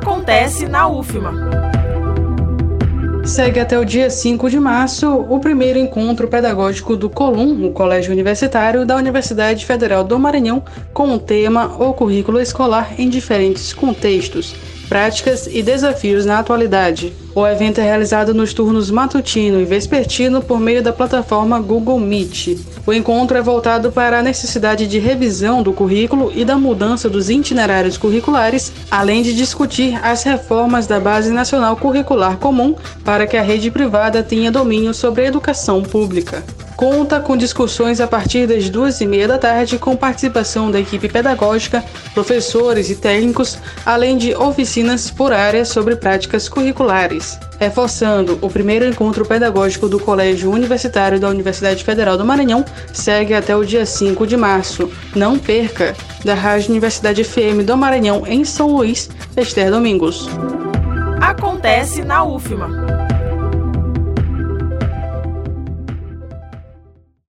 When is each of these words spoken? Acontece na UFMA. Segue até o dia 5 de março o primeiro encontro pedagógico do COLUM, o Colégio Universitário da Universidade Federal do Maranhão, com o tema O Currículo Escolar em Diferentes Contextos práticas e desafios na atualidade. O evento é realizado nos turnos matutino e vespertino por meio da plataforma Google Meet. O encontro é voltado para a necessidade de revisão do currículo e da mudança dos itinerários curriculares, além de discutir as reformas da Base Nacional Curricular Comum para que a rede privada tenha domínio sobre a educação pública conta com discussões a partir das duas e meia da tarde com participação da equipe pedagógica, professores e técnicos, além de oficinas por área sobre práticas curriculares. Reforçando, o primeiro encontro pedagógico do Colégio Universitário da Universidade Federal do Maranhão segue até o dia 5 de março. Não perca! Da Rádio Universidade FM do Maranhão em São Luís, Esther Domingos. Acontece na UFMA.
Acontece 0.00 0.66
na 0.66 0.88
UFMA. 0.88 1.30
Segue 3.22 3.60
até 3.60 3.78
o 3.78 3.84
dia 3.84 4.08
5 4.08 4.48
de 4.48 4.58
março 4.58 5.06
o 5.06 5.38
primeiro 5.38 5.78
encontro 5.78 6.26
pedagógico 6.26 6.96
do 6.96 7.10
COLUM, 7.10 7.66
o 7.66 7.72
Colégio 7.72 8.10
Universitário 8.10 8.86
da 8.86 8.96
Universidade 8.96 9.66
Federal 9.66 10.02
do 10.02 10.18
Maranhão, 10.18 10.64
com 10.94 11.14
o 11.14 11.18
tema 11.18 11.66
O 11.78 11.92
Currículo 11.92 12.40
Escolar 12.40 12.94
em 12.98 13.10
Diferentes 13.10 13.74
Contextos 13.74 14.54
práticas 14.90 15.46
e 15.46 15.62
desafios 15.62 16.26
na 16.26 16.40
atualidade. 16.40 17.12
O 17.32 17.46
evento 17.46 17.80
é 17.80 17.84
realizado 17.84 18.34
nos 18.34 18.52
turnos 18.52 18.90
matutino 18.90 19.60
e 19.60 19.64
vespertino 19.64 20.42
por 20.42 20.58
meio 20.58 20.82
da 20.82 20.92
plataforma 20.92 21.60
Google 21.60 22.00
Meet. 22.00 22.58
O 22.84 22.92
encontro 22.92 23.38
é 23.38 23.40
voltado 23.40 23.92
para 23.92 24.18
a 24.18 24.22
necessidade 24.22 24.88
de 24.88 24.98
revisão 24.98 25.62
do 25.62 25.72
currículo 25.72 26.32
e 26.34 26.44
da 26.44 26.58
mudança 26.58 27.08
dos 27.08 27.30
itinerários 27.30 27.96
curriculares, 27.96 28.72
além 28.90 29.22
de 29.22 29.32
discutir 29.32 29.96
as 30.04 30.24
reformas 30.24 30.88
da 30.88 30.98
Base 30.98 31.30
Nacional 31.30 31.76
Curricular 31.76 32.36
Comum 32.38 32.74
para 33.04 33.28
que 33.28 33.36
a 33.36 33.42
rede 33.42 33.70
privada 33.70 34.24
tenha 34.24 34.50
domínio 34.50 34.92
sobre 34.92 35.22
a 35.22 35.28
educação 35.28 35.84
pública 35.84 36.42
conta 36.80 37.20
com 37.20 37.36
discussões 37.36 38.00
a 38.00 38.06
partir 38.06 38.46
das 38.46 38.70
duas 38.70 39.02
e 39.02 39.06
meia 39.06 39.28
da 39.28 39.36
tarde 39.36 39.78
com 39.78 39.94
participação 39.94 40.70
da 40.70 40.80
equipe 40.80 41.10
pedagógica, 41.10 41.84
professores 42.14 42.88
e 42.88 42.96
técnicos, 42.96 43.58
além 43.84 44.16
de 44.16 44.34
oficinas 44.34 45.10
por 45.10 45.30
área 45.30 45.66
sobre 45.66 45.94
práticas 45.94 46.48
curriculares. 46.48 47.38
Reforçando, 47.58 48.38
o 48.40 48.48
primeiro 48.48 48.86
encontro 48.86 49.26
pedagógico 49.26 49.90
do 49.90 50.00
Colégio 50.00 50.50
Universitário 50.50 51.20
da 51.20 51.28
Universidade 51.28 51.84
Federal 51.84 52.16
do 52.16 52.24
Maranhão 52.24 52.64
segue 52.94 53.34
até 53.34 53.54
o 53.54 53.62
dia 53.62 53.84
5 53.84 54.26
de 54.26 54.38
março. 54.38 54.90
Não 55.14 55.38
perca! 55.38 55.94
Da 56.24 56.32
Rádio 56.32 56.70
Universidade 56.70 57.22
FM 57.22 57.62
do 57.62 57.76
Maranhão 57.76 58.26
em 58.26 58.42
São 58.42 58.68
Luís, 58.68 59.10
Esther 59.36 59.70
Domingos. 59.70 60.30
Acontece 61.20 62.02
na 62.02 62.24
UFMA. 62.24 62.99